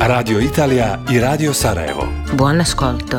Radio 0.00 0.40
Italija 0.40 0.98
i 1.10 1.20
Radio 1.20 1.52
Sarajevo. 1.52 2.08
Buon 2.32 2.60
ascolto. 2.60 3.18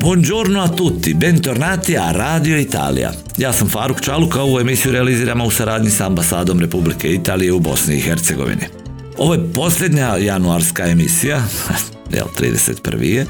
Buongiorno 0.00 0.62
a 0.62 0.68
tutti, 0.68 1.14
bentornati 1.14 1.96
a 1.96 2.10
Radio 2.10 2.58
Italia. 2.58 3.12
Ja 3.36 3.52
sam 3.52 3.68
Faruk 3.68 4.00
Čaluka, 4.00 4.42
ovu 4.42 4.60
emisiju 4.60 4.92
realiziramo 4.92 5.44
u 5.44 5.50
saradnji 5.50 5.90
sa 5.90 6.06
ambasadom 6.06 6.60
Republike 6.60 7.12
Italije 7.12 7.52
u 7.52 7.60
Bosni 7.60 7.96
i 7.96 8.00
Hercegovini. 8.00 8.83
Ovo 9.18 9.34
je 9.34 9.52
posljednja 9.54 10.16
januarska 10.16 10.86
emisija, 10.86 11.42
jel, 12.10 12.26
31. 12.40 13.02
je, 13.02 13.20
e, 13.20 13.26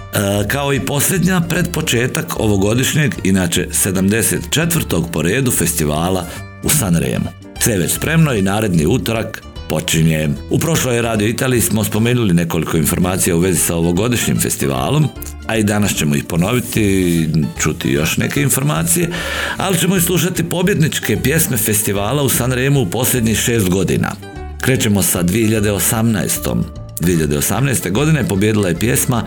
kao 0.48 0.72
i 0.72 0.80
posljednja 0.80 1.40
pred 1.40 1.68
početak 1.72 2.40
ovogodišnjeg, 2.40 3.14
inače 3.24 3.68
74. 3.70 5.04
po 5.12 5.22
redu 5.22 5.50
festivala 5.50 6.26
u 6.62 6.68
Sanremu. 6.68 7.26
Sve 7.60 7.78
već 7.78 7.92
spremno 7.92 8.34
i 8.34 8.42
naredni 8.42 8.86
utorak 8.86 9.42
počinje. 9.68 10.28
U 10.50 10.58
prošloj 10.58 11.02
Radio 11.02 11.28
Italiji 11.28 11.60
smo 11.60 11.84
spomenuli 11.84 12.34
nekoliko 12.34 12.76
informacija 12.76 13.36
u 13.36 13.38
vezi 13.38 13.58
sa 13.58 13.76
ovogodišnjim 13.76 14.40
festivalom, 14.40 15.08
a 15.46 15.56
i 15.56 15.64
danas 15.64 15.94
ćemo 15.94 16.14
ih 16.14 16.24
ponoviti, 16.24 17.28
čuti 17.62 17.92
još 17.92 18.16
neke 18.16 18.42
informacije, 18.42 19.10
ali 19.56 19.78
ćemo 19.78 19.96
i 19.96 20.00
slušati 20.00 20.48
pobjedničke 20.48 21.18
pjesme 21.22 21.56
festivala 21.56 22.22
u 22.22 22.28
Sanremu 22.28 22.80
u 22.80 22.86
posljednjih 22.86 23.38
šest 23.38 23.68
godina. 23.68 24.33
Krećemo 24.64 25.02
sa 25.02 25.22
2018. 25.22 26.54
2018. 27.00 27.90
godine 27.92 28.28
pobjedila 28.28 28.68
je 28.68 28.78
pjesma 28.78 29.22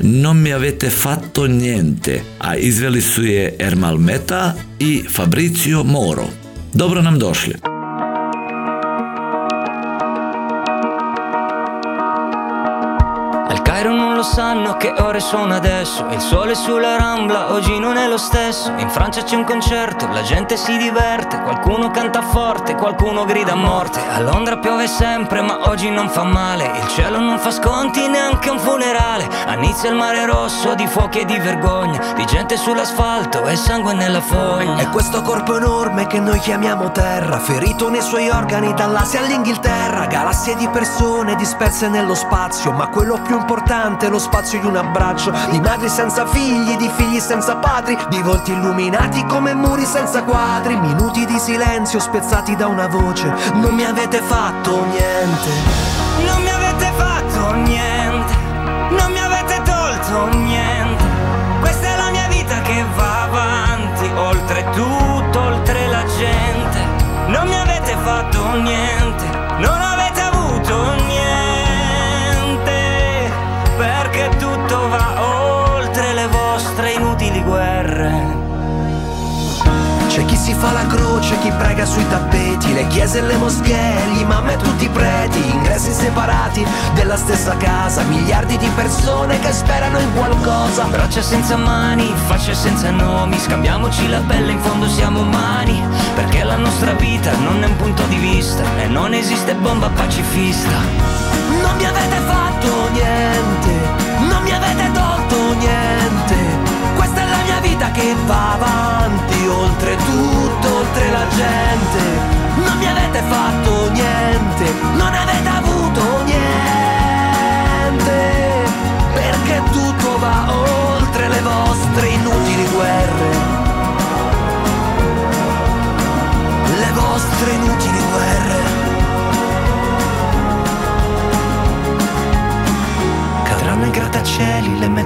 Non 0.00 0.42
mi 0.42 0.52
avete 0.52 0.90
fatto 0.90 1.46
niente, 1.46 2.22
a 2.38 2.56
izveli 2.56 3.00
su 3.00 3.24
je 3.24 3.56
Ermal 3.58 3.98
Meta 3.98 4.54
i 4.78 5.04
Fabrizio 5.14 5.82
Moro. 5.82 6.24
Dobro 6.72 7.02
nam 7.02 7.18
došli. 7.18 7.54
Al 13.50 13.62
Cairo 13.66 13.96
non 13.96 14.16
lo 14.16 14.22
sanno 14.22 14.76
che 14.76 14.92
ore 15.02 15.20
sono 15.20 15.54
adesso 15.54 16.06
Il 16.14 16.20
sole 16.20 16.54
sulla 16.54 16.96
rambla 17.14 17.52
oggi 17.52 17.78
non 17.78 17.96
è 17.96 18.08
lo 18.08 18.18
stesso. 18.18 18.72
In 18.76 18.90
Francia 18.90 19.22
c'è 19.22 19.36
un 19.36 19.44
concerto, 19.44 20.08
la 20.08 20.22
gente 20.22 20.56
si 20.56 20.76
diverte. 20.76 21.40
Qualcuno 21.40 21.90
canta 21.92 22.22
forte, 22.22 22.74
qualcuno 22.74 23.24
grida 23.24 23.52
a 23.52 23.56
morte. 23.56 24.00
A 24.00 24.20
Londra 24.20 24.58
piove 24.58 24.88
sempre 24.88 25.40
ma 25.40 25.68
oggi 25.68 25.90
non 25.90 26.08
fa 26.08 26.24
male. 26.24 26.64
Il 26.64 26.88
cielo 26.88 27.20
non 27.20 27.38
fa 27.38 27.52
sconti 27.52 28.08
neanche 28.08 28.50
un 28.50 28.58
funerale. 28.58 29.28
A 29.46 29.54
Nizza 29.54 29.86
il 29.86 29.94
mare 29.94 30.26
rosso 30.26 30.74
di 30.74 30.86
fuochi 30.88 31.20
e 31.20 31.24
di 31.24 31.38
vergogna 31.38 32.14
Di 32.14 32.24
gente 32.24 32.56
sull'asfalto 32.56 33.46
e 33.46 33.56
sangue 33.56 33.92
nella 33.94 34.20
foglia 34.20 34.76
È 34.76 34.88
questo 34.88 35.22
corpo 35.22 35.56
enorme 35.56 36.06
che 36.06 36.18
noi 36.18 36.38
chiamiamo 36.40 36.90
terra, 36.90 37.38
ferito 37.38 37.88
nei 37.88 38.02
suoi 38.02 38.30
organi 38.30 38.74
dall'Asia 38.74 39.20
all'Inghilterra, 39.20 40.06
galassie 40.06 40.56
di 40.56 40.68
persone 40.68 41.36
disperse 41.36 41.88
nello 41.88 42.14
spazio, 42.14 42.72
ma 42.72 42.88
quello 42.88 43.20
più 43.22 43.38
importante 43.38 44.06
è 44.06 44.08
lo 44.08 44.18
spazio 44.18 44.58
di 44.60 44.66
un 44.66 44.76
abbraccio, 44.76 45.32
di 45.50 45.60
madri 45.60 45.88
senza 45.88 46.26
figli, 46.26 46.76
di 46.76 46.88
figli 46.88 47.03
senza 47.20 47.56
padri, 47.56 47.96
di 48.08 48.20
volti 48.22 48.52
illuminati 48.52 49.24
come 49.26 49.54
muri 49.54 49.84
senza 49.84 50.22
quadri, 50.22 50.76
minuti 50.76 51.24
di 51.26 51.38
silenzio 51.38 52.00
spezzati 52.00 52.56
da 52.56 52.66
una 52.66 52.86
voce, 52.86 53.32
non 53.54 53.74
mi 53.74 53.84
avete 53.84 54.20
fatto 54.20 54.84
niente. 54.84 55.48
Non 56.26 56.42
mi 56.42 56.50
avete 56.50 56.92
fatto 56.96 57.52
niente, 57.54 58.34
non 58.90 59.12
mi 59.12 59.18
avete 59.18 59.62
tolto 59.62 60.36
niente. 60.36 61.04
Questa 61.60 61.86
è 61.86 61.96
la 61.96 62.10
mia 62.10 62.28
vita 62.28 62.60
che 62.62 62.84
va 62.96 63.22
avanti, 63.22 64.10
oltre 64.14 64.64
tutto, 64.72 65.40
oltre 65.40 65.86
la 65.88 66.04
gente. 66.16 66.78
Non 67.26 67.46
mi 67.46 67.56
avete 67.56 67.96
fatto 68.02 68.52
niente, 68.56 69.43
si 80.44 80.52
fa 80.52 80.72
la 80.72 80.86
croce, 80.86 81.38
chi 81.38 81.50
prega 81.52 81.86
sui 81.86 82.06
tappeti, 82.06 82.74
le 82.74 82.86
chiese 82.88 83.20
e 83.20 83.22
le 83.22 83.34
moschee, 83.36 84.12
gli 84.12 84.20
imam 84.20 84.46
e 84.50 84.56
tutti 84.56 84.84
i 84.84 84.88
preti, 84.90 85.38
ingressi 85.48 85.90
separati 85.90 86.66
della 86.92 87.16
stessa 87.16 87.56
casa, 87.56 88.02
miliardi 88.02 88.58
di 88.58 88.68
persone 88.74 89.40
che 89.40 89.50
sperano 89.52 89.98
in 89.98 90.12
qualcosa. 90.12 90.84
Braccia 90.84 91.22
senza 91.22 91.56
mani, 91.56 92.12
facce 92.26 92.52
senza 92.52 92.90
nomi, 92.90 93.38
scambiamoci 93.38 94.06
la 94.06 94.20
pelle, 94.20 94.52
in 94.52 94.60
fondo 94.60 94.86
siamo 94.86 95.20
umani, 95.20 95.82
perché 96.14 96.44
la 96.44 96.56
nostra 96.56 96.92
vita 96.92 97.34
non 97.38 97.62
è 97.62 97.66
un 97.66 97.76
punto 97.76 98.02
di 98.02 98.16
vista 98.16 98.64
e 98.82 98.86
non 98.86 99.14
esiste 99.14 99.54
bomba 99.54 99.88
pacifista. 99.88 101.13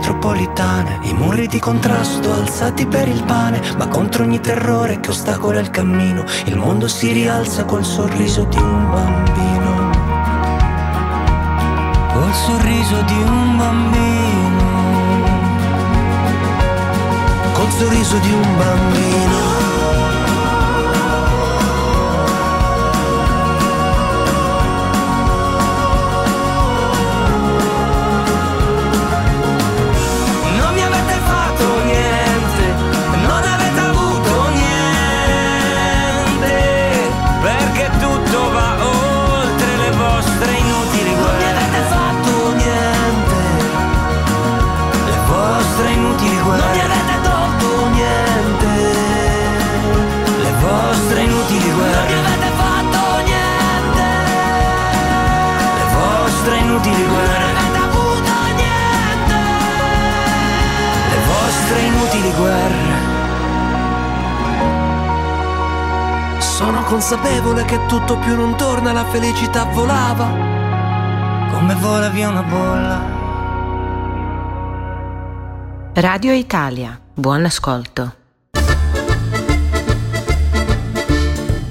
Metropolitane, 0.08 1.00
i 1.02 1.12
muri 1.12 1.46
di 1.48 1.58
contrasto 1.58 2.32
alzati 2.32 2.86
per 2.86 3.08
il 3.08 3.22
pane, 3.24 3.60
ma 3.76 3.88
contro 3.88 4.22
ogni 4.24 4.41
terrore 4.41 5.00
che 5.00 5.10
ostacola 5.10 5.60
il 5.60 5.70
cammino, 5.70 6.24
il 6.46 6.56
mondo 6.56 6.88
si 6.88 7.12
rialza 7.12 7.64
col 7.66 7.84
sorriso 7.84 8.44
di 8.44 8.56
un 8.56 8.91
bambino. 8.91 9.91
Col 12.14 12.32
sorriso 12.32 13.02
di 13.02 13.22
un 13.22 13.56
bambino. 13.58 14.66
Col 17.52 17.70
sorriso 17.70 18.16
di 18.19 18.32
un 18.32 18.56
bambino. 18.56 19.27
Tutto 67.88 68.19
più 68.19 68.37
non 68.37 68.55
torna, 68.56 68.93
la 68.93 69.06
felicità 69.06 69.64
volava. 69.64 70.26
come 71.50 71.75
vola 71.75 72.11
via 72.11 72.29
una 72.29 72.43
bolla. 72.43 73.17
Radio 75.94 76.32
Italia, 76.35 77.00
buon 77.14 77.46
ascolto. 77.46 78.27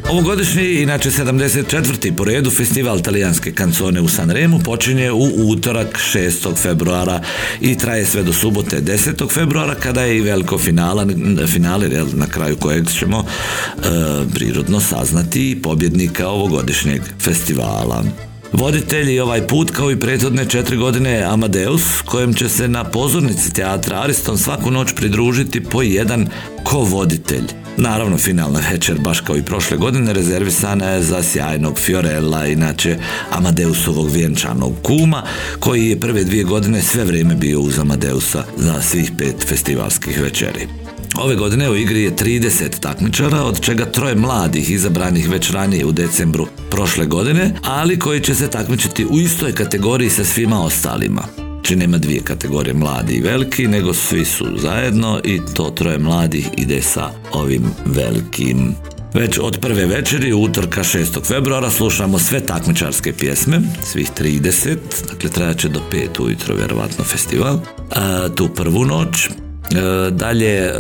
Ovogodišnji, 0.09 0.81
inače 0.81 1.11
74. 1.11 2.15
po 2.15 2.23
redu 2.23 2.51
festival 2.51 3.01
talijanske 3.01 3.51
kancone 3.51 4.01
u 4.01 4.07
Sanremu 4.07 4.59
počinje 4.59 5.11
u 5.11 5.49
utorak 5.49 5.99
6. 6.13 6.55
februara 6.55 7.21
i 7.61 7.77
traje 7.77 8.05
sve 8.05 8.23
do 8.23 8.33
subote 8.33 8.81
10. 8.81 9.29
februara 9.29 9.75
kada 9.75 10.01
je 10.01 10.17
i 10.17 10.21
veliko 10.21 10.57
finala, 10.57 11.07
finale 11.47 11.89
na 12.13 12.27
kraju 12.27 12.55
kojeg 12.55 12.91
ćemo 12.91 13.19
e, 13.19 13.81
prirodno 14.33 14.79
saznati 14.79 15.59
pobjednika 15.63 16.27
ovogodišnjeg 16.27 17.01
festivala. 17.19 18.03
Voditelj 18.53 19.19
ovaj 19.19 19.47
put 19.47 19.71
kao 19.71 19.91
i 19.91 19.99
prethodne 19.99 20.45
četiri 20.45 20.77
godine 20.77 21.23
Amadeus, 21.23 22.01
kojem 22.05 22.33
će 22.33 22.49
se 22.49 22.67
na 22.67 22.83
pozornici 22.83 23.53
teatra 23.53 24.01
Ariston 24.01 24.37
svaku 24.37 24.71
noć 24.71 24.93
pridružiti 24.95 25.63
po 25.63 25.81
jedan 25.81 26.27
kovoditelj. 26.63 27.66
Naravno, 27.77 28.17
finalna 28.17 28.59
večer, 28.71 28.99
baš 28.99 29.19
kao 29.19 29.37
i 29.37 29.43
prošle 29.43 29.77
godine, 29.77 30.13
rezervisana 30.13 30.85
je 30.85 31.03
za 31.03 31.23
sjajnog 31.23 31.79
Fiorella, 31.79 32.45
inače 32.45 32.97
Amadeusovog 33.31 34.11
vjenčanog 34.11 34.73
kuma, 34.83 35.23
koji 35.59 35.89
je 35.89 35.99
prve 35.99 36.23
dvije 36.23 36.43
godine 36.43 36.81
sve 36.81 37.03
vrijeme 37.03 37.35
bio 37.35 37.59
uz 37.59 37.79
Amadeusa 37.79 38.43
za 38.57 38.81
svih 38.81 39.11
pet 39.17 39.45
festivalskih 39.47 40.21
večeri. 40.21 40.67
Ove 41.15 41.35
godine 41.35 41.69
u 41.69 41.75
igri 41.75 42.01
je 42.01 42.15
30 42.15 42.79
takmičara, 42.79 43.43
od 43.43 43.61
čega 43.61 43.85
troje 43.85 44.15
mladih 44.15 44.71
izabranih 44.71 45.29
već 45.29 45.51
ranije 45.51 45.85
u 45.85 45.91
decembru 45.91 46.47
prošle 46.71 47.05
godine, 47.05 47.53
ali 47.63 47.99
koji 47.99 48.21
će 48.21 48.35
se 48.35 48.49
takmičiti 48.49 49.05
u 49.05 49.19
istoj 49.19 49.51
kategoriji 49.51 50.09
sa 50.09 50.23
svima 50.23 50.63
ostalima. 50.63 51.46
Znači 51.67 51.79
nema 51.79 51.97
dvije 51.97 52.21
kategorije 52.21 52.73
mladi 52.73 53.13
i 53.13 53.21
veliki, 53.21 53.67
nego 53.67 53.93
svi 53.93 54.25
su 54.25 54.45
zajedno 54.57 55.21
i 55.23 55.39
to 55.55 55.69
troje 55.69 55.97
mladih 55.97 56.49
ide 56.57 56.81
sa 56.81 57.09
ovim 57.33 57.63
velikim. 57.85 58.75
Već 59.13 59.39
od 59.41 59.57
prve 59.61 59.85
večeri, 59.85 60.33
utorka 60.33 60.83
6. 60.83 61.25
februara, 61.25 61.69
slušamo 61.69 62.19
sve 62.19 62.39
takmičarske 62.39 63.13
pjesme, 63.13 63.61
svih 63.83 64.11
30, 64.19 64.77
dakle 65.11 65.29
trajat 65.29 65.57
će 65.57 65.69
do 65.69 65.81
5 65.91 66.21
ujutro, 66.21 66.55
vjerovatno 66.55 67.03
festival. 67.03 67.59
A, 67.91 68.27
tu 68.35 68.49
prvu 68.55 68.85
noć, 68.85 69.29
E, 69.75 70.11
dalje, 70.11 70.57
e, 70.57 70.71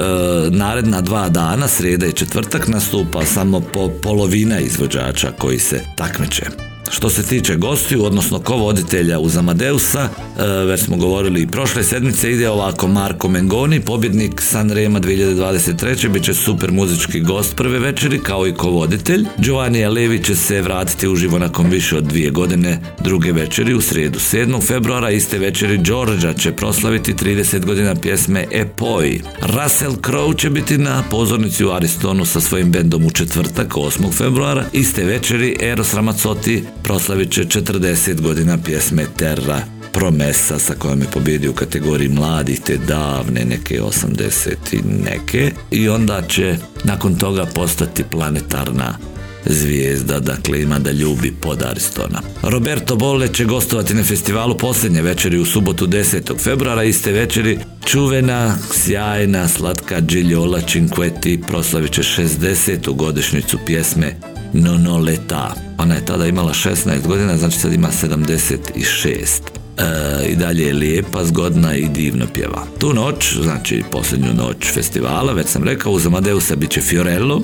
naredna 0.49 1.01
dva 1.01 1.29
dana, 1.29 1.67
srijeda 1.67 2.05
i 2.05 2.13
četvrtak, 2.13 2.67
nastupa 2.67 3.25
samo 3.25 3.59
po 3.59 3.89
polovina 4.03 4.59
izvođača 4.59 5.31
koji 5.37 5.59
se 5.59 5.81
takmiče. 5.97 6.66
Što 6.89 7.09
se 7.09 7.23
tiče 7.23 7.55
gostiju, 7.55 8.05
odnosno 8.05 8.39
kovoditelja 8.39 9.19
uz 9.19 9.37
Amadeusa, 9.37 10.09
e, 10.39 10.43
već 10.47 10.81
smo 10.81 10.97
govorili 10.97 11.41
i 11.41 11.47
prošle 11.47 11.83
sedmice, 11.83 12.31
ide 12.31 12.49
ovako 12.49 12.87
Marko 12.87 13.29
Mengoni, 13.29 13.79
pobjednik 13.79 14.41
Sanrema 14.41 14.99
2023. 14.99 16.09
bit 16.09 16.23
će 16.23 16.33
super 16.33 16.71
muzički 16.71 17.19
gost 17.19 17.55
prve 17.55 17.79
večeri, 17.79 18.19
kao 18.19 18.47
i 18.47 18.53
kovoditelj. 18.53 19.25
Giovanni 19.37 19.85
Alevi 19.85 20.23
će 20.23 20.35
se 20.35 20.61
vratiti 20.61 21.07
uživo 21.07 21.39
nakon 21.39 21.69
više 21.69 21.97
od 21.97 22.03
dvije 22.03 22.29
godine 22.31 22.79
druge 22.99 23.31
večeri 23.31 23.73
u 23.73 23.81
srijedu 23.81 24.19
7. 24.19 24.67
februara. 24.67 25.11
Iste 25.11 25.39
večeri 25.39 25.77
Đorđa 25.77 26.33
će 26.33 26.51
proslaviti 26.51 27.13
30 27.13 27.65
godina 27.65 27.95
pjesme 27.95 28.45
Epoi. 28.51 29.21
Russell 29.41 29.95
Crowe 29.95 30.37
će 30.37 30.49
biti 30.49 30.77
na 30.77 31.03
pozornici 31.11 31.65
u 31.65 31.71
Aristonu 31.71 32.25
sa 32.25 32.41
svojim 32.41 32.71
bendom 32.71 33.05
u 33.05 33.11
četvrtak 33.11 33.73
8. 33.73 34.13
februara. 34.13 34.65
Iste 34.73 35.03
večeri 35.03 35.57
Eros 35.61 35.93
Ramazzotti 35.93 36.63
proslavit 36.83 37.31
će 37.31 37.43
40 37.43 38.21
godina 38.21 38.57
pjesme 38.65 39.05
Terra 39.17 39.61
Promesa 39.93 40.59
sa 40.59 40.73
kojom 40.73 41.01
je 41.01 41.07
pobjedio 41.13 41.51
u 41.51 41.53
kategoriji 41.53 42.09
mladih 42.09 42.59
te 42.59 42.77
davne 42.77 43.45
neke 43.45 43.81
80 43.81 44.53
i 44.71 44.81
neke 45.03 45.51
i 45.71 45.89
onda 45.89 46.21
će 46.21 46.57
nakon 46.83 47.15
toga 47.15 47.45
postati 47.45 48.03
planetarna 48.03 48.97
zvijezda, 49.45 50.19
dakle 50.19 50.61
ima 50.61 50.79
da 50.79 50.91
ljubi 50.91 51.31
pod 51.41 51.63
Aristona. 51.63 52.21
Roberto 52.41 52.95
Bolle 52.95 53.33
će 53.33 53.45
gostovati 53.45 53.93
na 53.93 54.03
festivalu 54.03 54.57
posljednje 54.57 55.01
večeri 55.01 55.37
u 55.37 55.45
subotu 55.45 55.87
10. 55.87 56.39
februara, 56.39 56.83
iste 56.83 57.11
večeri 57.11 57.59
čuvena, 57.85 58.55
sjajna, 58.71 59.47
slatka 59.47 59.99
Gigliola 59.99 60.59
Cinquetti 60.59 61.47
proslavit 61.47 61.91
će 61.91 62.01
60. 62.01 62.95
godišnjicu 62.95 63.57
pjesme 63.65 64.36
No 64.53 64.77
No 64.77 64.97
Leta. 64.97 65.53
Ona 65.77 65.95
je 65.95 66.05
tada 66.05 66.25
imala 66.25 66.53
16 66.53 67.07
godina, 67.07 67.37
znači 67.37 67.59
sad 67.59 67.73
ima 67.73 67.89
76. 68.01 69.57
E, 69.77 70.25
i 70.29 70.35
dalje 70.35 70.63
je 70.63 70.73
lijepa, 70.73 71.25
zgodna 71.25 71.75
i 71.75 71.89
divno 71.89 72.25
pjeva. 72.33 72.65
Tu 72.79 72.93
noć, 72.93 73.35
znači 73.43 73.83
posljednju 73.91 74.33
noć 74.33 74.73
festivala, 74.73 75.33
već 75.33 75.47
sam 75.47 75.63
rekao, 75.63 75.91
uz 75.91 76.05
Amadeusa 76.05 76.55
bit 76.55 76.69
će 76.69 76.81
Fiorello, 76.81 77.41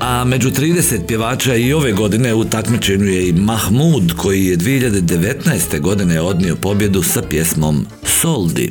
a 0.00 0.24
među 0.24 0.50
30 0.50 1.06
pjevača 1.06 1.54
i 1.54 1.72
ove 1.72 1.92
godine 1.92 2.34
u 2.34 2.44
takmičenju 2.44 3.04
je 3.04 3.28
i 3.28 3.32
Mahmud 3.32 4.12
koji 4.16 4.46
je 4.46 4.56
2019. 4.56 5.80
godine 5.80 6.20
odnio 6.20 6.56
pobjedu 6.56 7.02
sa 7.02 7.22
pjesmom 7.22 7.86
Soldi. 8.02 8.70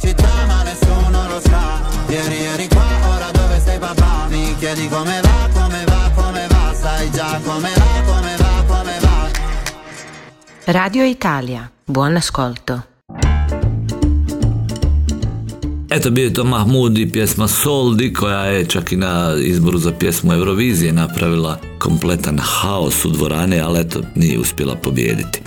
città 0.00 0.46
ma 0.46 0.62
nessuno 0.62 1.28
lo 1.28 1.40
sa. 1.40 1.80
Ieri 2.08 2.44
eri 2.44 2.68
qua, 2.68 2.88
ora 3.14 3.30
dove 3.30 3.60
sei 3.60 3.78
papà? 3.78 4.26
Mi 4.28 4.56
chiedi 4.56 4.88
come 4.88 5.20
va, 5.20 5.48
come 5.52 5.84
va, 5.84 6.10
come 6.14 6.46
va? 6.48 6.74
Sai 6.74 7.10
già 7.10 7.40
come 7.44 7.70
va, 7.74 8.12
come 8.12 8.36
va, 8.36 8.64
come 8.66 8.98
va. 9.00 9.28
Radio 10.72 11.04
Italia, 11.04 11.70
buon 11.84 12.16
ascolto. 12.16 12.89
Eto 15.90 16.10
bio 16.10 16.24
je 16.24 16.32
to 16.32 16.44
Mahmud 16.44 16.98
i 16.98 17.12
pjesma 17.12 17.48
Soldi 17.48 18.12
koja 18.12 18.44
je 18.44 18.64
čak 18.64 18.92
i 18.92 18.96
na 18.96 19.34
izboru 19.42 19.78
za 19.78 19.92
pjesmu 19.92 20.32
Eurovizije 20.32 20.92
napravila 20.92 21.58
kompletan 21.78 22.38
haos 22.42 23.04
u 23.04 23.10
dvorane, 23.10 23.60
ali 23.60 23.80
eto 23.80 24.00
nije 24.14 24.38
uspjela 24.38 24.74
pobijediti. 24.74 25.40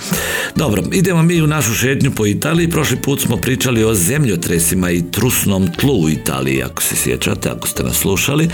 Dobro, 0.55 0.83
idemo 0.93 1.23
mi 1.23 1.41
u 1.41 1.47
našu 1.47 1.73
šetnju 1.73 2.12
po 2.12 2.25
Italiji. 2.25 2.69
Prošli 2.69 2.97
put 2.97 3.21
smo 3.21 3.38
pričali 3.38 3.83
o 3.83 3.93
zemljotresima 3.93 4.91
i 4.91 5.12
trusnom 5.12 5.67
tlu 5.79 6.03
u 6.03 6.09
Italiji, 6.09 6.63
ako 6.63 6.81
se 6.81 6.95
sjećate, 6.95 7.50
ako 7.50 7.67
ste 7.67 7.83
nas 7.83 7.97
slušali. 7.97 8.50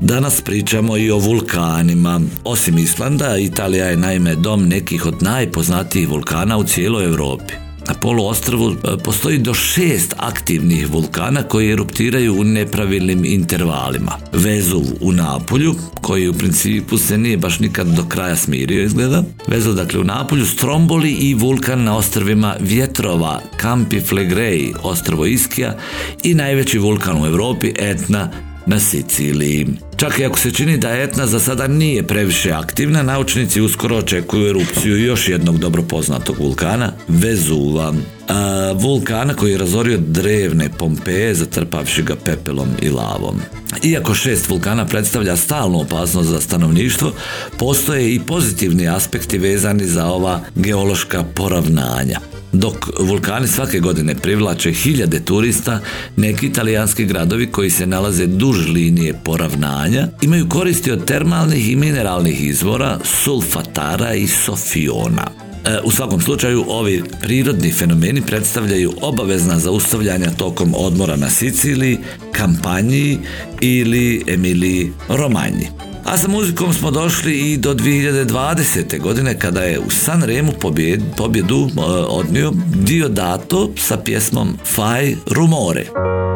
Danas 0.00 0.40
pričamo 0.40 0.96
i 0.96 1.10
o 1.10 1.18
vulkanima. 1.18 2.20
Osim 2.44 2.78
Islanda, 2.78 3.38
Italija 3.38 3.86
je 3.86 3.96
naime 3.96 4.34
dom 4.34 4.68
nekih 4.68 5.06
od 5.06 5.22
najpoznatijih 5.22 6.08
vulkana 6.08 6.56
u 6.56 6.64
cijeloj 6.64 7.04
Europi. 7.04 7.69
Na 7.88 7.94
poluostrvu 7.94 8.70
e, 8.70 8.74
postoji 9.04 9.38
do 9.38 9.54
šest 9.54 10.14
aktivnih 10.16 10.90
vulkana 10.90 11.42
koji 11.42 11.72
eruptiraju 11.72 12.40
u 12.40 12.44
nepravilnim 12.44 13.24
intervalima. 13.24 14.12
Vezuv 14.32 14.82
u 15.00 15.12
Napolju, 15.12 15.74
koji 16.00 16.28
u 16.28 16.34
principu 16.34 16.98
se 16.98 17.18
nije 17.18 17.36
baš 17.36 17.58
nikad 17.58 17.86
do 17.86 18.04
kraja 18.04 18.36
smirio 18.36 18.84
izgleda. 18.84 19.22
Vezuv 19.46 19.74
dakle 19.74 20.00
u 20.00 20.04
Napolju, 20.04 20.46
Stromboli 20.46 21.10
i 21.10 21.34
vulkan 21.34 21.84
na 21.84 21.96
ostrvima 21.96 22.56
Vjetrova, 22.60 23.40
Campi 23.60 24.00
Flegrei, 24.00 24.72
ostrovo 24.82 25.26
Iskija 25.26 25.76
i 26.22 26.34
najveći 26.34 26.78
vulkan 26.78 27.22
u 27.22 27.26
Europi 27.26 27.72
Etna 27.78 28.30
na 28.66 28.80
Siciliji. 28.80 29.66
Čak 30.00 30.18
i 30.18 30.24
ako 30.24 30.38
se 30.38 30.50
čini 30.50 30.78
da 30.78 30.90
Etna 30.90 31.26
za 31.26 31.40
sada 31.40 31.66
nije 31.66 32.06
previše 32.06 32.52
aktivna, 32.52 33.02
naučnici 33.02 33.60
uskoro 33.60 33.96
očekuju 33.96 34.48
erupciju 34.48 35.04
još 35.04 35.28
jednog 35.28 35.58
dobro 35.58 35.82
poznatog 35.82 36.36
vulkana, 36.38 36.92
Vezuva. 37.08 37.94
A, 38.28 38.72
vulkana 38.74 39.34
koji 39.34 39.52
je 39.52 39.58
razorio 39.58 39.98
drevne 39.98 40.68
Pompeje 40.78 41.34
zatrpavši 41.34 42.02
ga 42.02 42.16
pepelom 42.24 42.68
i 42.82 42.88
lavom. 42.88 43.40
Iako 43.82 44.14
šest 44.14 44.48
vulkana 44.48 44.86
predstavlja 44.86 45.36
stalnu 45.36 45.80
opasnost 45.80 46.28
za 46.28 46.40
stanovništvo, 46.40 47.12
postoje 47.58 48.14
i 48.14 48.20
pozitivni 48.20 48.88
aspekti 48.88 49.38
vezani 49.38 49.86
za 49.86 50.06
ova 50.06 50.40
geološka 50.54 51.24
poravnanja. 51.34 52.39
Dok 52.52 52.90
vulkani 52.98 53.48
svake 53.48 53.80
godine 53.80 54.14
privlače 54.14 54.72
hiljade 54.72 55.20
turista, 55.20 55.80
neki 56.16 56.46
italijanski 56.46 57.04
gradovi 57.04 57.46
koji 57.46 57.70
se 57.70 57.86
nalaze 57.86 58.26
duž 58.26 58.68
linije 58.68 59.14
poravnanja 59.24 60.08
imaju 60.22 60.48
koristi 60.48 60.92
od 60.92 61.04
termalnih 61.04 61.70
i 61.70 61.76
mineralnih 61.76 62.44
izvora, 62.44 62.98
sulfatara 63.04 64.14
i 64.14 64.26
sofiona. 64.26 65.26
E, 65.64 65.78
U 65.84 65.90
svakom 65.90 66.20
slučaju, 66.20 66.64
ovi 66.68 67.02
prirodni 67.20 67.72
fenomeni 67.72 68.22
predstavljaju 68.22 68.92
obavezna 69.00 69.58
zaustavljanja 69.58 70.30
tokom 70.30 70.74
odmora 70.76 71.16
na 71.16 71.30
Siciliji, 71.30 71.98
kampanji 72.32 73.18
ili 73.60 74.24
Emiliji 74.26 74.92
Romanji. 75.08 75.89
A 76.04 76.16
sa 76.16 76.28
muzikom 76.28 76.72
smo 76.72 76.90
došli 76.90 77.52
i 77.52 77.56
do 77.56 77.74
2020. 77.74 79.00
godine 79.00 79.38
kada 79.38 79.60
je 79.60 79.78
u 79.78 79.90
San 79.90 80.22
Remu 80.22 80.52
pobjed, 80.60 81.00
pobjedu 81.16 81.68
e, 81.68 81.80
odnio 82.08 82.52
Diodato 82.74 83.70
sa 83.76 83.96
pjesmom 83.96 84.58
Fai 84.64 85.16
rumore. 85.26 85.84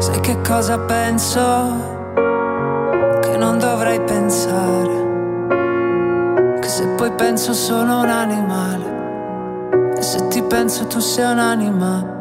Sai 0.01 0.21
che 0.21 0.35
cosa 0.47 0.77
penso? 0.87 1.39
Che 3.23 3.37
non 3.37 3.59
dovrei 3.59 3.99
pensare. 4.07 4.95
Che 6.61 6.69
se 6.69 6.83
poi 6.97 7.11
penso 7.17 7.53
sono 7.53 8.01
un 8.01 8.09
animale. 8.09 8.85
E 9.97 10.01
se 10.01 10.27
ti 10.27 10.43
penso 10.43 10.85
tu 10.87 10.99
sei 10.99 11.31
un'anima. 11.31 12.13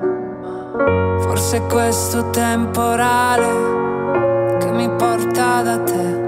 Forse 1.21 1.61
questo 1.61 2.31
temporale 2.31 3.49
che 4.59 4.71
mi 4.71 4.89
porta 4.97 5.63
da 5.63 5.79
te. 5.79 6.24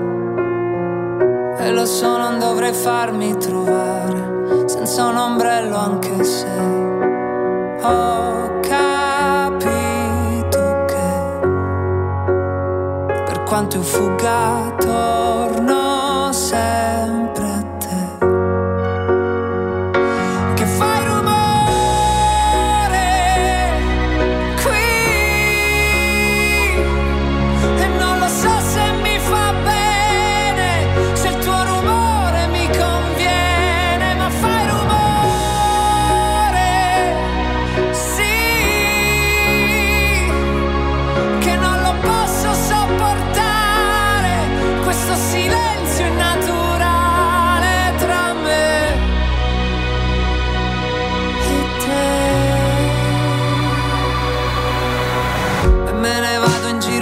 E 1.67 1.73
lo 1.73 1.85
so, 1.85 2.17
non 2.17 2.39
dovrei 2.39 2.73
farmi 2.73 3.37
trovare 3.39 4.69
senza 4.69 5.07
un 5.07 5.17
ombrello 5.17 5.77
anche 5.77 6.23
se 6.23 6.47
ho 7.81 8.61
capito 8.61 9.65
che 10.87 11.41
per 13.25 13.43
quanto 13.43 13.79
io 13.79 13.83
fugga 13.83 14.75
torno 14.79 16.31
sempre 16.31 16.96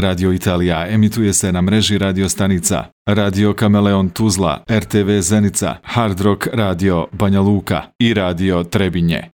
Radio 0.00 0.32
Italija 0.32 0.86
emituje 0.90 1.32
se 1.32 1.52
na 1.52 1.60
mreži 1.60 1.98
radio 1.98 2.28
stanica 2.28 2.84
Radio 3.06 3.52
Kameleon 3.52 4.08
Tuzla, 4.10 4.64
RTV 4.70 5.20
Zenica, 5.20 5.76
Hard 5.82 6.20
Rock 6.20 6.46
Radio 6.52 7.06
Banja 7.12 7.40
Luka 7.40 7.82
i 7.98 8.14
Radio 8.14 8.64
Trebinje. 8.64 9.30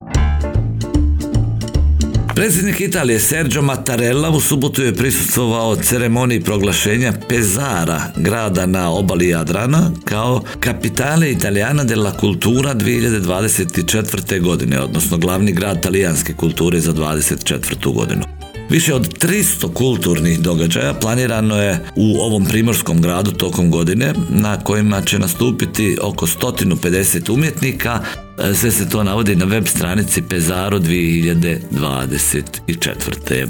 Predsjednik 2.35 2.81
Italije 2.81 3.21
Sergio 3.21 3.63
Mattarella 3.63 4.31
u 4.31 4.41
subotu 4.41 4.83
je 4.83 4.95
prisustvovao 4.95 5.77
ceremoniji 5.77 6.41
proglašenja 6.41 7.13
Pezara, 7.29 8.03
grada 8.17 8.67
na 8.67 8.91
obali 8.91 9.29
Jadrana, 9.29 9.91
kao 10.05 10.43
kapitale 10.61 11.31
Italijana 11.31 11.85
della 11.85 12.13
Cultura 12.21 12.75
2024. 12.75 14.41
godine, 14.41 14.81
odnosno 14.81 15.19
glavni 15.19 15.53
grad 15.53 15.83
talijanske 15.83 16.35
kulture 16.35 16.81
za 16.81 16.93
2024. 16.93 17.95
godinu. 17.95 18.23
Više 18.71 18.95
od 18.95 19.25
300 19.25 19.73
kulturnih 19.75 20.41
događaja 20.41 20.95
planirano 20.95 21.63
je 21.63 21.85
u 21.97 22.21
ovom 22.21 22.45
primorskom 22.45 23.03
gradu 23.03 23.31
tokom 23.31 23.71
godine 23.71 24.15
na 24.29 24.61
kojima 24.61 25.03
će 25.03 25.19
nastupiti 25.19 25.99
oko 26.03 26.27
150 26.27 27.33
umjetnika 27.33 28.01
sve 28.55 28.71
se 28.71 28.89
to 28.89 29.05
navodi 29.05 29.37
na 29.37 29.45
web 29.45 29.67
stranici 29.67 30.23
Pezaro 30.23 30.79
2024. 30.79 33.47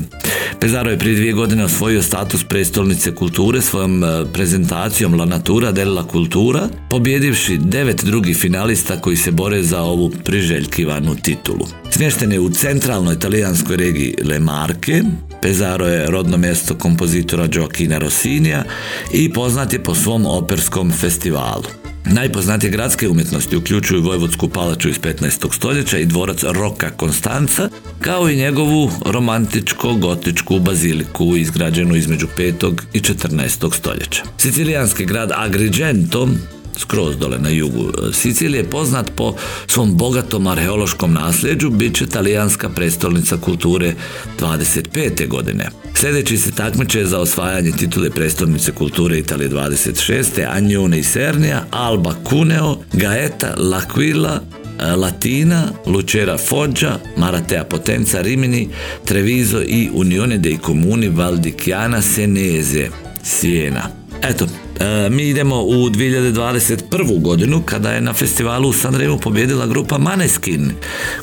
Pezaro 0.60 0.90
je 0.90 0.98
prije 0.98 1.16
dvije 1.16 1.32
godine 1.32 1.64
osvojio 1.64 2.02
status 2.02 2.44
prestolnice 2.44 3.14
kulture 3.14 3.60
svojom 3.60 4.04
e, 4.04 4.24
prezentacijom 4.32 5.14
La 5.14 5.24
Natura 5.24 5.72
della 5.72 6.06
Cultura, 6.12 6.68
pobjedivši 6.90 7.58
devet 7.58 8.04
drugih 8.04 8.36
finalista 8.36 9.00
koji 9.00 9.16
se 9.16 9.30
bore 9.30 9.62
za 9.62 9.82
ovu 9.82 10.12
priželjkivanu 10.24 11.14
titulu. 11.14 11.66
Smješten 11.90 12.32
je 12.32 12.40
u 12.40 12.50
centralnoj 12.50 13.18
talijanskoj 13.18 13.76
regiji 13.76 14.14
Le 14.24 14.38
Marke, 14.38 15.02
Pezaro 15.42 15.86
je 15.86 16.06
rodno 16.06 16.36
mjesto 16.36 16.74
kompozitora 16.74 17.46
Gioacchina 17.46 17.98
Rossinija 17.98 18.64
i 19.12 19.32
poznat 19.32 19.72
je 19.72 19.82
po 19.82 19.94
svom 19.94 20.26
operskom 20.26 20.92
festivalu. 20.92 21.79
Najpoznatije 22.04 22.70
gradske 22.70 23.08
umjetnosti 23.08 23.56
uključuju 23.56 24.02
Vojvodsku 24.02 24.48
palaču 24.48 24.88
iz 24.88 25.00
15. 25.00 25.54
stoljeća 25.54 25.98
i 25.98 26.06
dvorac 26.06 26.42
Roka 26.42 26.90
Konstanca, 26.90 27.68
kao 28.00 28.28
i 28.28 28.36
njegovu 28.36 28.90
romantičko-gotičku 29.04 30.60
baziliku 30.60 31.36
izgrađenu 31.36 31.96
između 31.96 32.26
5. 32.38 32.72
i 32.92 33.00
14. 33.00 33.74
stoljeća. 33.74 34.22
Sicilijanski 34.38 35.04
grad 35.04 35.30
Agrigento 35.34 36.28
skroz 36.76 37.16
dole 37.16 37.38
na 37.38 37.48
jugu 37.48 37.88
e, 37.88 38.12
Sicilije, 38.12 38.70
poznat 38.70 39.10
po 39.16 39.34
svom 39.66 39.96
bogatom 39.96 40.46
arheološkom 40.46 41.12
nasljeđu, 41.12 41.70
bit 41.70 41.96
će 41.96 42.06
talijanska 42.06 42.68
prestolnica 42.68 43.36
kulture 43.36 43.94
25. 44.40 45.28
godine. 45.28 45.70
Sljedeći 45.94 46.36
se 46.36 46.50
takmiče 46.50 47.04
za 47.04 47.20
osvajanje 47.20 47.72
titule 47.72 48.10
prestolnice 48.10 48.72
kulture 48.72 49.18
Italije 49.18 49.50
26. 49.50 50.46
Anjone 50.50 50.98
i 50.98 51.02
Sernija, 51.02 51.64
Alba 51.70 52.14
Cuneo, 52.28 52.76
Gaeta, 52.92 53.54
L'Aquila, 53.56 54.38
e, 54.80 54.96
Latina, 54.96 55.72
Lucera 55.86 56.38
Foggia, 56.38 56.98
Maratea 57.16 57.64
Potenza 57.64 58.20
Rimini, 58.20 58.68
Treviso 59.04 59.62
i 59.62 59.90
Unione 59.94 60.38
dei 60.38 60.58
Comuni 60.66 61.08
Valdichiana 61.08 62.02
Senese, 62.02 62.90
Siena. 63.22 63.90
Eto, 64.22 64.46
mi 65.10 65.22
idemo 65.22 65.62
u 65.62 65.90
2021. 65.90 67.20
godinu 67.20 67.62
kada 67.62 67.90
je 67.90 68.00
na 68.00 68.12
festivalu 68.12 68.68
u 68.68 68.72
Sanremu 68.72 69.18
pobjedila 69.18 69.66
grupa 69.66 69.98
Maneskin 69.98 70.72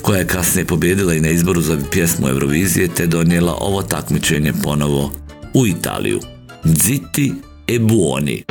koja 0.02 0.18
je 0.18 0.26
kasnije 0.26 0.64
pobjedila 0.64 1.14
i 1.14 1.20
na 1.20 1.28
izboru 1.28 1.60
za 1.60 1.78
pjesmu 1.90 2.28
Eurovizije 2.28 2.88
te 2.88 3.06
donijela 3.06 3.56
ovo 3.60 3.82
takmičenje 3.82 4.52
ponovo 4.62 5.12
u 5.54 5.66
Italiju. 5.66 6.20
Ziti 6.64 7.34
e 7.66 7.78
buoni. 7.78 8.44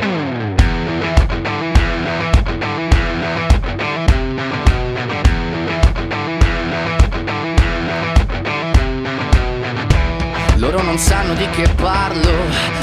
Loro 10.58 10.82
non 10.82 10.98
sanno 10.98 11.34
di 11.34 11.46
che 11.56 11.68
parlo 11.76 12.77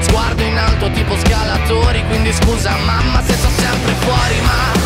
Sguardo 0.00 0.42
in 0.42 0.56
alto 0.56 0.90
tipo 0.90 1.16
scalatori 1.18 2.04
Quindi 2.06 2.32
scusa 2.32 2.76
mamma 2.84 3.22
se 3.22 3.34
sto 3.34 3.48
sempre 3.48 3.92
fuori 4.00 4.40
Ma 4.40 4.85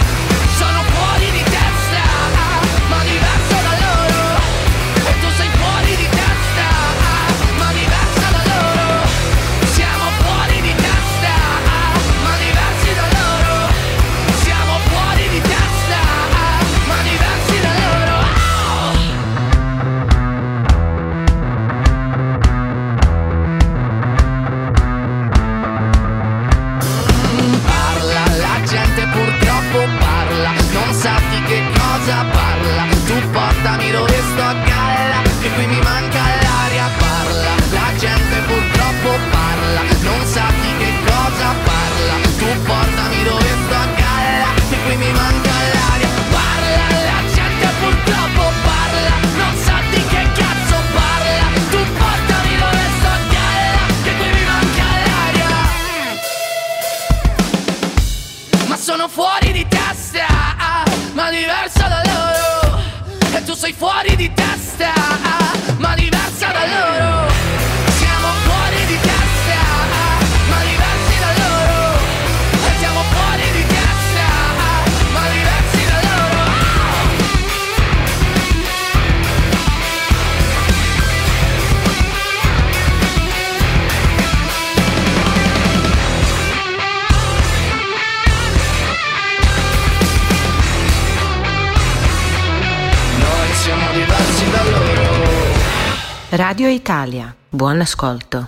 Radio 96.31 96.69
Italia, 96.69 97.33
buon 97.51 97.81
ascolto. 97.81 98.45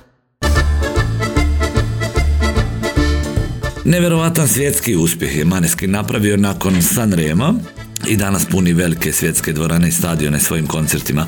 Neverovatan 3.85 4.47
svjetski 4.47 4.95
uspjeh 4.95 5.37
je 5.37 5.45
Maneskin 5.45 5.91
napravio 5.91 6.37
nakon 6.37 6.81
Sanrema 6.81 7.53
i 8.07 8.17
danas 8.17 8.45
puni 8.45 8.73
velike 8.73 9.11
svjetske 9.11 9.53
dvorane 9.53 9.87
i 9.87 9.91
stadione 9.91 10.39
svojim 10.39 10.67
koncertima. 10.67 11.25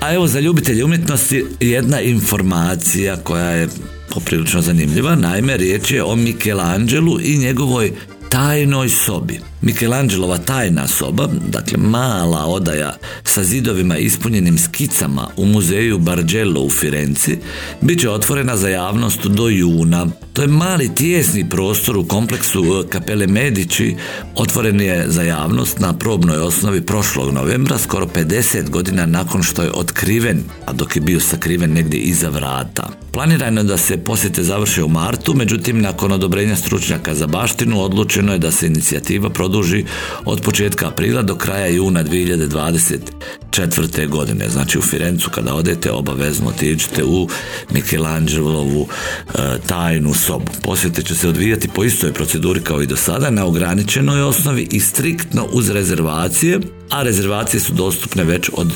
A 0.00 0.14
evo 0.14 0.26
za 0.26 0.40
ljubitelje 0.40 0.84
umjetnosti 0.84 1.44
jedna 1.60 2.00
informacija 2.00 3.16
koja 3.16 3.50
je 3.50 3.68
poprilično 4.14 4.60
zanimljiva. 4.60 5.14
Naime, 5.14 5.56
riječ 5.56 5.90
je 5.90 6.04
o 6.04 6.16
Michelangelu 6.16 7.20
i 7.20 7.36
njegovoj 7.36 7.92
tajnoj 8.28 8.88
sobi. 8.88 9.40
Michelangelova 9.62 10.38
tajna 10.38 10.88
soba, 10.88 11.28
dakle 11.48 11.78
mala 11.78 12.46
odaja 12.46 12.96
sa 13.24 13.44
zidovima 13.44 13.96
ispunjenim 13.96 14.58
skicama 14.58 15.28
u 15.36 15.46
muzeju 15.46 15.98
Bargello 15.98 16.60
u 16.60 16.70
Firenci, 16.70 17.38
bit 17.80 18.00
će 18.00 18.10
otvorena 18.10 18.56
za 18.56 18.68
javnost 18.68 19.26
do 19.26 19.48
juna. 19.48 20.06
To 20.32 20.42
je 20.42 20.48
mali 20.48 20.94
tijesni 20.94 21.48
prostor 21.48 21.96
u 21.96 22.04
kompleksu 22.04 22.64
e, 22.64 22.88
Kapele 22.88 23.26
Medici, 23.26 23.96
otvoren 24.36 24.80
je 24.80 25.04
za 25.08 25.22
javnost 25.22 25.78
na 25.78 25.92
probnoj 25.92 26.36
osnovi 26.36 26.86
prošlog 26.86 27.32
novembra, 27.32 27.78
skoro 27.78 28.06
50 28.06 28.70
godina 28.70 29.06
nakon 29.06 29.42
što 29.42 29.62
je 29.62 29.72
otkriven, 29.74 30.42
a 30.66 30.72
dok 30.72 30.96
je 30.96 31.02
bio 31.02 31.20
sakriven 31.20 31.72
negdje 31.72 32.00
iza 32.00 32.28
vrata. 32.28 32.88
Planirano 33.12 33.60
je 33.60 33.64
da 33.64 33.76
se 33.76 33.96
posjete 33.96 34.42
završe 34.42 34.82
u 34.84 34.88
martu, 34.88 35.34
međutim 35.34 35.80
nakon 35.80 36.12
odobrenja 36.12 36.56
stručnjaka 36.56 37.14
za 37.14 37.26
baštinu 37.26 37.80
odlučeno 38.18 38.32
je 38.32 38.38
da 38.38 38.50
se 38.50 38.66
inicijativa 38.66 39.30
produži 39.30 39.84
od 40.24 40.40
početka 40.40 40.88
aprila 40.88 41.22
do 41.22 41.34
kraja 41.34 41.66
juna 41.66 42.04
2024. 42.04 44.08
godine. 44.08 44.48
Znači 44.48 44.78
u 44.78 44.82
Firencu 44.82 45.30
kada 45.30 45.54
odete 45.54 45.92
obavezno 45.92 46.48
otiđite 46.48 47.04
u 47.04 47.28
Michelangelovu 47.70 48.88
e, 48.88 49.38
tajnu 49.66 50.14
sobu. 50.14 50.52
Posjete 50.62 51.02
će 51.02 51.14
se 51.14 51.28
odvijati 51.28 51.68
po 51.68 51.84
istoj 51.84 52.12
proceduri 52.12 52.60
kao 52.60 52.82
i 52.82 52.86
do 52.86 52.96
sada 52.96 53.30
na 53.30 53.46
ograničenoj 53.46 54.22
osnovi 54.22 54.68
i 54.70 54.80
striktno 54.80 55.46
uz 55.52 55.70
rezervacije, 55.70 56.60
a 56.90 57.02
rezervacije 57.02 57.60
su 57.60 57.72
dostupne 57.72 58.24
već 58.24 58.50
od 58.52 58.72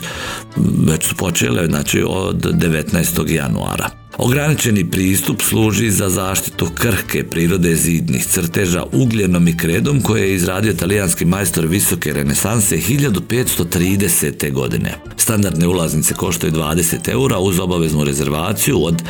već 0.87 1.05
su 1.05 1.17
počele 1.17 1.67
znači 1.67 2.05
od 2.07 2.37
19. 2.37 3.31
januara. 3.31 4.02
Ograničeni 4.19 4.91
pristup 4.91 5.43
služi 5.43 5.91
za 5.91 6.09
zaštitu 6.09 6.69
krhke 6.75 7.25
prirode 7.25 7.77
zidnih 7.77 8.27
crteža 8.27 8.85
ugljenom 8.93 9.49
i 9.49 9.57
kredom 9.57 10.01
koje 10.01 10.23
je 10.23 10.35
izradio 10.35 10.73
talijanski 10.73 11.25
majstor 11.25 11.67
visoke 11.67 12.13
renesanse 12.13 12.77
1530. 12.77 14.53
godine. 14.53 14.95
Standardne 15.17 15.69
ulaznice 15.69 16.15
koštaju 16.15 16.53
20 16.53 17.09
eura 17.09 17.39
uz 17.39 17.59
obaveznu 17.59 18.05
rezervaciju 18.05 18.85
od 18.85 19.03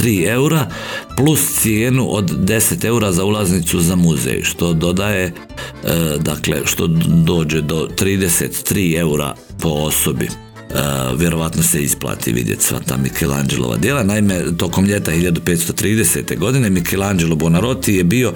3 0.00 0.28
eura 0.28 0.70
plus 1.16 1.60
cijenu 1.60 2.06
od 2.16 2.30
10 2.30 2.84
eura 2.84 3.12
za 3.12 3.24
ulaznicu 3.24 3.80
za 3.80 3.96
muzej 3.96 4.42
što 4.42 4.72
dodaje 4.72 5.24
e, 5.24 5.32
dakle 6.18 6.60
što 6.64 6.86
dođe 7.24 7.60
do 7.60 7.88
33 7.98 8.98
eura 8.98 9.34
po 9.60 9.68
osobi. 9.68 10.45
Vjerovatno 11.16 11.62
se 11.62 11.82
isplati 11.82 12.32
vidjeti 12.32 12.64
sva 12.64 12.80
ta 12.86 12.96
Michelangelova 12.96 13.76
djela. 13.76 14.02
Naime, 14.02 14.42
tokom 14.58 14.84
ljeta 14.84 15.12
1530. 15.12 16.38
godine 16.38 16.70
Michelangelo 16.70 17.36
Bonarotti 17.36 17.94
je 17.94 18.04
bio, 18.04 18.32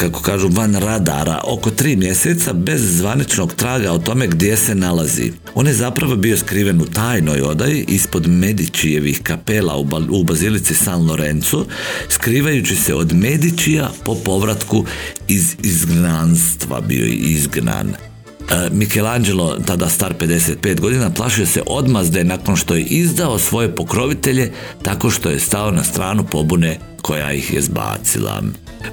kako 0.00 0.22
kažu, 0.22 0.48
van 0.48 0.74
radara 0.74 1.40
oko 1.44 1.70
tri 1.70 1.96
mjeseca 1.96 2.52
bez 2.52 2.96
zvaničnog 2.96 3.54
traga 3.54 3.92
o 3.92 3.98
tome 3.98 4.26
gdje 4.26 4.56
se 4.56 4.74
nalazi. 4.74 5.32
On 5.54 5.66
je 5.66 5.72
zapravo 5.72 6.16
bio 6.16 6.38
skriven 6.38 6.80
u 6.80 6.86
tajnoj 6.86 7.40
odaji 7.40 7.84
ispod 7.88 8.28
Medicijevih 8.28 9.20
kapela 9.22 9.76
u, 10.10 10.24
bazilici 10.24 10.74
San 10.74 11.06
Lorenzo, 11.06 11.64
skrivajući 12.08 12.76
se 12.76 12.94
od 12.94 13.12
Medicija 13.12 13.90
po 14.04 14.14
povratku 14.14 14.84
iz 15.28 15.56
izgnanstva 15.62 16.80
bio 16.80 17.04
je 17.04 17.12
izgnan. 17.12 18.09
E, 18.50 18.70
Michelangelo, 18.72 19.56
tada 19.66 19.88
star 19.88 20.14
55 20.14 20.80
godina, 20.80 21.10
plašio 21.10 21.46
se 21.46 21.62
odmazde 21.66 22.24
nakon 22.24 22.56
što 22.56 22.74
je 22.74 22.82
izdao 22.82 23.38
svoje 23.38 23.74
pokrovitelje 23.74 24.52
tako 24.82 25.10
što 25.10 25.30
je 25.30 25.40
stao 25.40 25.70
na 25.70 25.84
stranu 25.84 26.24
pobune 26.24 26.78
koja 27.02 27.32
ih 27.32 27.54
je 27.54 27.62
zbacila. 27.62 28.42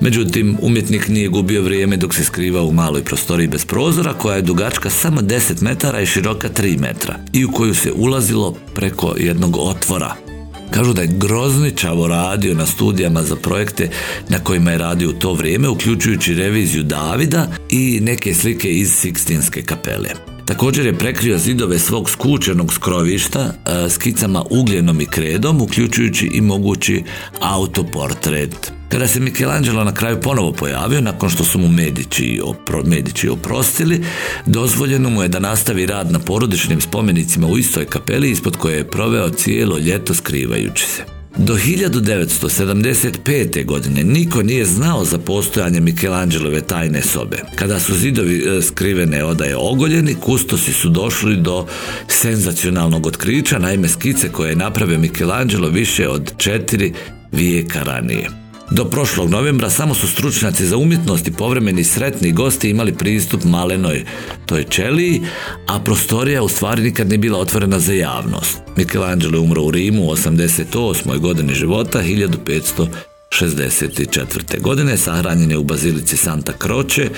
Međutim, 0.02 0.58
umjetnik 0.62 1.08
nije 1.08 1.28
gubio 1.28 1.62
vrijeme 1.62 1.98
dok 1.98 2.16
se 2.16 2.24
skrivao 2.24 2.66
u 2.66 2.74
maloj 2.74 3.04
prostoriji 3.04 3.48
bez 3.48 3.66
prozora 3.66 4.14
koja 4.14 4.36
je 4.36 4.42
dugačka 4.42 4.90
samo 4.90 5.22
10 5.22 5.62
metara 5.62 6.02
i 6.02 6.06
široka 6.06 6.50
3 6.50 6.80
metra 6.80 7.20
i 7.34 7.46
u 7.46 7.52
koju 7.52 7.76
se 7.76 7.92
ulazilo 7.92 8.56
preko 8.76 9.14
jednog 9.18 9.58
otvora 9.58 10.27
Kažu 10.72 10.94
da 10.94 11.02
je 11.02 11.10
grozničavo 11.18 12.08
radio 12.08 12.54
na 12.54 12.66
studijama 12.66 13.24
za 13.24 13.36
projekte 13.36 13.90
na 14.30 14.40
kojima 14.40 14.72
je 14.72 14.78
radio 14.78 15.10
u 15.10 15.14
to 15.14 15.34
vrijeme, 15.34 15.70
uključujući 15.70 16.34
reviziju 16.34 16.84
Davida 16.84 17.48
i 17.70 18.00
neke 18.02 18.34
slike 18.34 18.72
iz 18.72 18.92
Sikstinske 18.92 19.62
kapele. 19.62 20.10
Također 20.46 20.86
je 20.86 20.98
prekrio 20.98 21.38
zidove 21.38 21.80
svog 21.80 22.10
skučenog 22.10 22.74
skrovišta 22.74 23.40
e, 23.40 23.90
skicama 23.90 24.44
ugljenom 24.50 25.02
i 25.02 25.06
kredom, 25.06 25.62
uključujući 25.62 26.30
i 26.34 26.42
mogući 26.42 27.04
autoportret. 27.42 28.77
Kada 28.90 29.08
se 29.08 29.20
Michelangelo 29.20 29.84
na 29.84 29.94
kraju 29.94 30.22
ponovo 30.22 30.52
pojavio, 30.52 31.02
nakon 31.02 31.30
što 31.30 31.44
su 31.44 31.60
mu 31.60 31.68
Medici, 31.68 32.40
opro, 32.44 32.84
Medici 32.84 33.30
oprostili, 33.30 34.04
dozvoljeno 34.46 35.10
mu 35.10 35.22
je 35.22 35.28
da 35.28 35.40
nastavi 35.40 35.86
rad 35.86 36.12
na 36.12 36.20
porodičnim 36.20 36.82
spomenicima 36.82 37.48
u 37.48 37.58
istoj 37.58 37.86
kapeli 37.86 38.32
ispod 38.32 38.58
koje 38.58 38.78
je 38.78 38.90
proveo 38.90 39.30
cijelo 39.30 39.78
ljeto 39.78 40.14
skrivajući 40.14 40.86
se. 40.86 41.04
Do 41.38 41.56
1975. 41.56 43.66
godine 43.66 44.04
niko 44.04 44.44
nije 44.44 44.66
znao 44.66 45.06
za 45.06 45.18
postojanje 45.18 45.80
Michelangelove 45.80 46.62
tajne 46.62 47.02
sobe. 47.02 47.38
Kada 47.56 47.80
su 47.80 47.96
zidovi 47.96 48.38
e, 48.38 48.62
skrivene 48.62 49.24
odaje 49.24 49.58
ogoljeni, 49.58 50.16
kustosi 50.16 50.74
su 50.74 50.90
došli 50.90 51.36
do 51.36 51.68
senzacionalnog 52.08 53.06
otkrića, 53.06 53.60
naime 53.60 53.88
skice 53.88 54.30
koje 54.30 54.50
je 54.50 54.56
napravio 54.56 55.00
Michelangelo 55.00 55.70
više 55.70 56.10
od 56.10 56.38
četiri 56.38 56.94
vijeka 57.32 57.84
ranije. 57.84 58.47
Do 58.72 58.86
prošlog 58.86 59.30
novembra 59.30 59.70
samo 59.70 59.94
su 59.94 60.08
stručnjaci 60.08 60.66
za 60.66 60.78
umjetnost 60.78 61.28
i 61.28 61.32
povremeni 61.32 61.84
sretni 61.84 62.32
gosti 62.32 62.70
imali 62.70 62.94
pristup 62.94 63.44
malenoj 63.44 64.06
toj 64.46 64.64
čeliji, 64.64 65.22
a 65.68 65.80
prostorija 65.80 66.44
u 66.44 66.50
stvari 66.50 66.82
nikad 66.82 67.10
nije 67.10 67.18
bila 67.18 67.40
otvorena 67.40 67.80
za 67.80 67.94
javnost. 67.94 68.58
Michelangelo 68.78 69.42
umro 69.42 69.64
u 69.64 69.72
Rimu 69.72 70.04
u 70.04 70.12
88. 70.12 71.20
godini 71.20 71.54
života 71.54 72.02
1564. 72.02 74.62
godine 74.62 74.98
sahranjen 74.98 75.52
je 75.52 75.58
u 75.58 75.64
bazilici 75.64 76.18
Santa 76.18 76.54
Croce, 76.64 77.10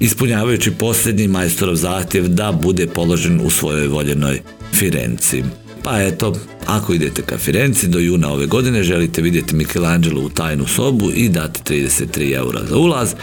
ispunjavajući 0.00 0.70
posljednji 0.70 1.28
majstorov 1.28 1.74
zahtjev 1.74 2.28
da 2.28 2.52
bude 2.52 2.86
položen 2.86 3.40
u 3.44 3.50
svojoj 3.50 3.88
voljenoj 3.88 4.40
Firenci. 4.72 5.42
Pa 5.84 6.02
eto, 6.02 6.32
ako 6.66 6.94
idete 6.94 7.22
ka 7.22 7.38
Firenci 7.38 7.88
do 7.88 7.98
juna 7.98 8.32
ove 8.32 8.46
godine, 8.46 8.82
želite 8.82 9.22
vidjeti 9.22 9.54
Michelangelo 9.54 10.20
u 10.20 10.28
tajnu 10.28 10.66
sobu 10.66 11.10
i 11.10 11.28
dati 11.28 11.74
33 11.74 12.36
eura 12.36 12.60
za 12.68 12.76
ulaz, 12.76 13.14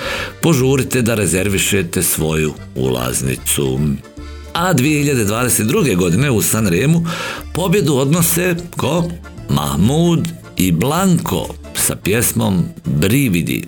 požurite 0.42 1.02
da 1.02 1.16
rezervišete 1.16 2.04
svoju 2.04 2.54
ulaznicu. 2.76 3.80
A 4.54 4.74
2022. 4.74 5.96
godine 5.96 6.32
u 6.32 6.42
Sanremu 6.42 7.06
pobjedu 7.54 7.96
odnose 7.96 8.56
ko? 8.78 9.10
Mahmud 9.50 10.28
i 10.58 10.72
Blanko 10.72 11.48
sa 11.76 11.96
pjesmom 11.96 12.64
Brividi. 12.86 13.68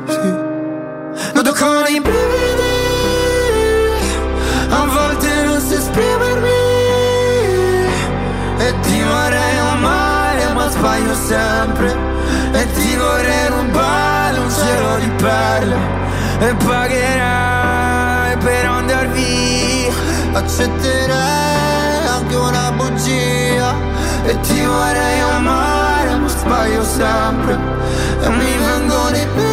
Con 1.61 1.85
i 1.87 2.01
brividi 2.01 2.75
A 4.69 4.85
volte 4.85 5.43
non 5.43 5.61
so 5.61 5.75
esprimermi 5.75 6.49
E 8.57 8.73
ti 8.81 9.01
vorrei 9.03 9.57
amare 9.71 10.53
ma 10.55 10.69
sbaglio 10.69 11.13
sempre 11.13 11.95
E 12.51 12.71
ti 12.73 12.95
vorrei 12.95 13.47
rubare 13.49 14.37
un 14.39 14.49
cielo 14.49 14.97
di 14.97 15.09
perle 15.21 15.77
E 16.39 16.55
pagherai 16.65 17.41
accetterei 20.33 22.07
anche 22.07 22.35
una 22.35 22.71
bugia 22.71 23.73
E 24.23 24.39
ti 24.41 24.61
vorrei 24.65 25.19
amare 25.19 26.15
ma 26.15 26.27
sbaglio 26.27 26.83
sempre 26.83 27.57
E 28.21 28.29
mi 28.29 28.57
vengono 28.57 29.15
i 29.15 29.27
Tu 29.35 29.50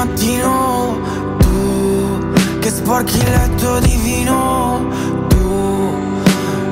mattino 0.00 0.98
Tu 1.38 2.58
che 2.60 2.70
sporchi 2.70 3.18
il 3.18 3.30
letto 3.30 3.80
di 3.80 3.96
vino. 3.96 4.88
Tu 5.28 5.94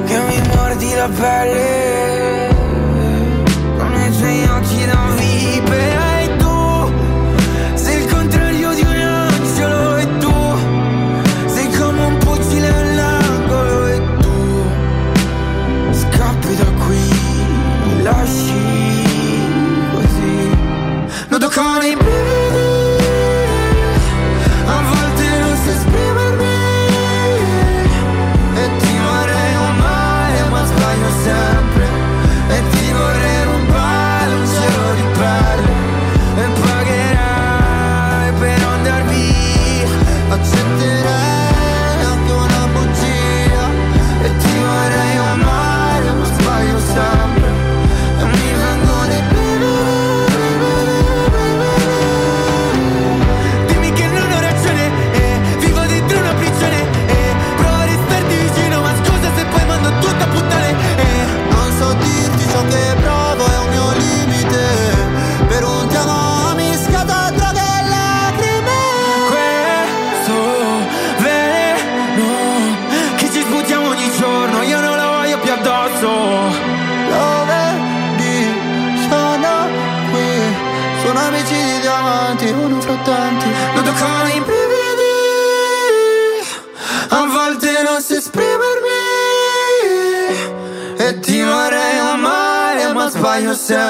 che 0.06 0.18
mi 0.28 0.40
mordi 0.54 0.94
la 0.94 1.08
pelle. 1.08 2.48
Con 3.76 3.92
i 3.92 4.16
tuoi 4.16 4.44
occhi 4.44 4.77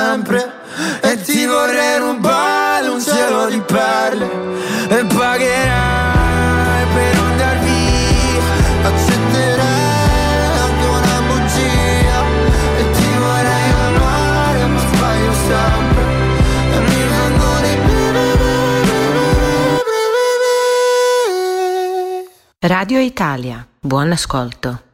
sempre. 0.09 0.53
E 1.03 1.21
ti 1.21 1.45
vorrei 1.45 1.99
rubare 1.99 2.89
un 2.89 3.01
cielo 3.01 3.49
di 3.49 3.61
perle. 3.61 4.29
E 4.89 5.05
pagherai 5.05 6.87
per 6.95 7.19
andar 7.27 7.59
via. 7.59 8.43
Accetterei 8.89 10.57
anche 10.65 10.87
una 10.99 11.19
bugia. 11.29 12.19
E 12.81 12.91
ti 12.97 13.11
vorrei 13.25 13.71
amare, 13.87 14.67
ma 14.67 14.81
sbaglio 14.93 15.33
sempre. 15.49 16.03
E 16.75 16.79
mi 16.89 17.03
vengono 17.15 17.67
i 17.67 17.77
Radio 22.61 22.99
Italia, 22.99 23.67
buon 23.81 24.11
ascolto. 24.13 24.88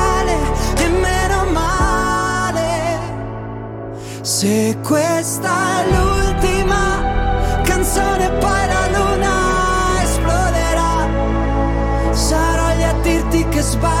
Se 4.31 4.77
questa 4.81 5.81
è 5.81 5.91
l'ultima 5.91 7.03
canzone, 7.63 8.29
poi 8.39 8.65
la 8.65 8.87
luna 8.87 10.01
esploderà. 10.03 11.09
Sarò 12.13 12.73
lì 12.77 12.83
a 12.83 12.93
dirti 13.01 13.45
che 13.49 13.61
sbagli, 13.61 14.00